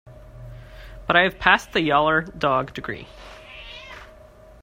But 1.05 1.15
I 1.15 1.21
have 1.21 1.37
passed 1.37 1.73
the 1.73 1.81
yaller 1.81 2.23
dog 2.23 2.73
degree. 2.73 3.05